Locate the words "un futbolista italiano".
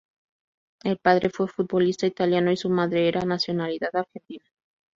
1.45-2.51